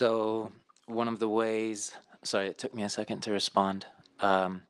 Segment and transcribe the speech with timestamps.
[0.00, 0.50] So,
[0.86, 1.92] one of the ways,
[2.22, 3.84] sorry, it took me a second to respond.
[4.20, 4.62] Um,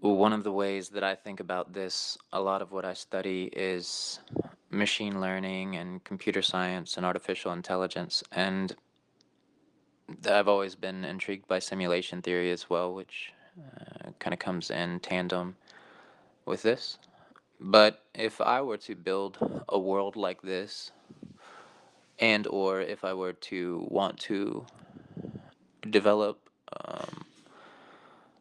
[0.00, 3.44] one of the ways that I think about this, a lot of what I study
[3.44, 4.20] is
[4.68, 8.22] machine learning and computer science and artificial intelligence.
[8.30, 8.76] And
[10.28, 15.00] I've always been intrigued by simulation theory as well, which uh, kind of comes in
[15.00, 15.56] tandem
[16.44, 16.98] with this.
[17.58, 20.92] But if I were to build a world like this,
[22.18, 24.66] and or if I were to want to
[25.88, 26.50] develop
[26.84, 27.24] um,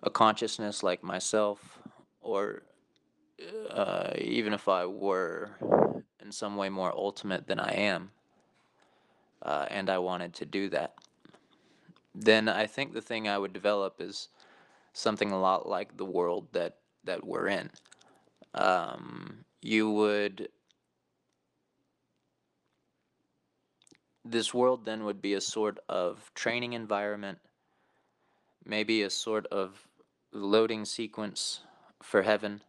[0.04, 1.80] a consciousness like myself,
[2.22, 2.64] or
[3.70, 5.52] uh, even if I were
[6.22, 8.12] in some way more ultimate than I am,
[9.42, 10.96] uh, and I wanted to do that,
[12.16, 14.30] then I think the thing I would develop is
[14.94, 17.70] something a lot like the world that that we're in.
[18.54, 20.50] Um, you would
[24.32, 27.40] this world then would be a sort of training environment,
[28.66, 29.88] maybe a sort of
[30.32, 31.62] loading sequence
[32.02, 32.62] for heaven.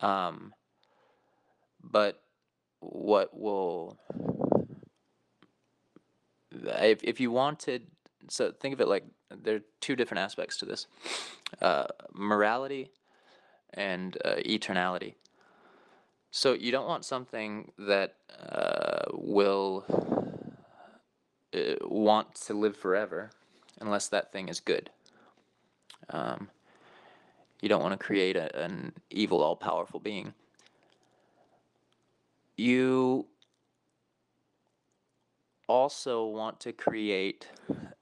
[0.00, 0.54] Um,
[1.82, 2.22] but
[2.80, 3.98] what will
[6.50, 7.86] if if you wanted
[8.28, 10.86] so think of it like there are two different aspects to this
[11.60, 12.90] uh, morality
[13.74, 15.14] and uh, eternality
[16.30, 18.16] so you don't want something that
[18.48, 19.84] uh, will
[21.54, 23.30] uh, want to live forever
[23.80, 24.90] unless that thing is good
[26.10, 26.48] um,
[27.60, 30.32] you don't want to create a, an evil all-powerful being
[32.56, 33.26] you
[35.68, 37.46] also want to create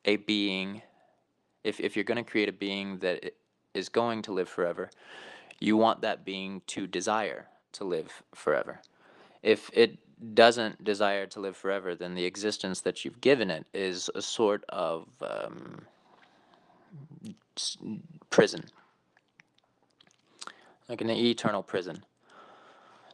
[0.04, 0.82] a being,
[1.64, 3.34] if, if you're going to create a being that
[3.74, 4.88] is going to live forever,
[5.60, 8.80] you want that being to desire to live forever.
[9.46, 9.98] If it
[10.34, 14.64] doesn't desire to live forever, then the existence that you've given it is a sort
[14.70, 15.82] of um,
[18.28, 18.64] prison,
[20.88, 22.04] like an eternal prison.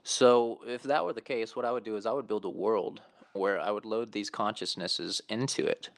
[0.04, 2.48] So if that were the case, what I would do is I would build a
[2.48, 3.02] world
[3.34, 5.90] where I would load these consciousnesses into it.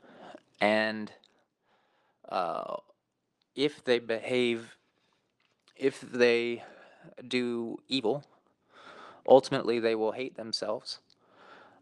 [0.60, 1.12] And
[2.28, 2.78] uh,
[3.54, 4.74] if they behave,
[5.76, 6.64] if they
[7.28, 8.24] do evil,
[9.26, 11.00] ultimately they will hate themselves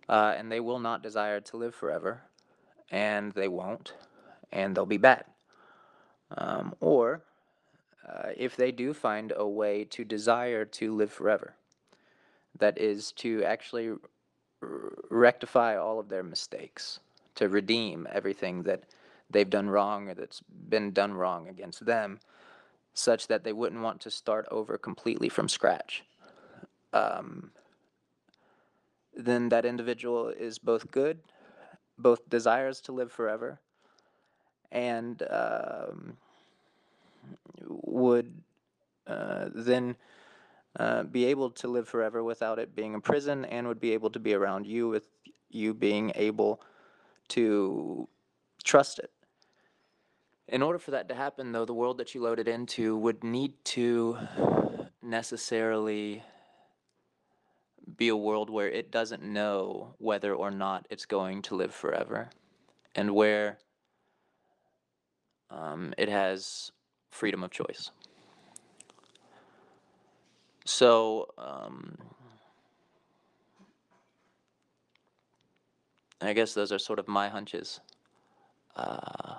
[0.09, 2.23] uh, and they will not desire to live forever.
[2.91, 3.95] And they won't,
[4.53, 5.25] and they'll be bad.
[6.37, 7.23] Um, or
[8.07, 11.55] uh, if they do find a way to desire to live forever,
[12.59, 13.93] that is to actually
[15.11, 17.01] rectify all of their mistakes,
[17.37, 18.83] to redeem everything that
[19.31, 22.21] they've done wrong or that's been done wrong against them,
[22.93, 26.05] such that they wouldn't want to start over completely from scratch.
[26.93, 27.51] Um,
[29.15, 31.21] then that individual is both good,
[31.99, 33.61] both desires to live forever,
[34.71, 36.17] and um,
[37.67, 38.33] would
[39.07, 39.97] uh, then
[40.79, 44.11] uh, be able to live forever without it being a prison and would be able
[44.11, 45.09] to be around you with
[45.51, 46.61] you being able
[47.29, 48.09] to
[48.65, 49.11] trust it.
[50.49, 53.53] In order for that to happen, though, the world that you loaded into would need
[53.65, 54.19] to
[55.03, 56.23] necessarily
[57.97, 62.31] be a world where it doesn't know whether or not it's going to live forever
[62.95, 63.59] and where
[65.51, 66.73] um, it has
[67.11, 67.91] freedom of choice.
[70.65, 71.99] So, um,
[76.21, 77.81] I guess those are sort of my hunches.
[78.77, 79.35] Uh,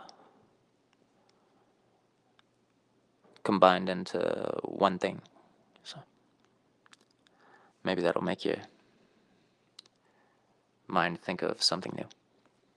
[3.43, 4.19] combined into
[4.63, 5.21] one thing.
[7.83, 8.57] Maybe that'll make your
[10.87, 12.07] mind think of something new.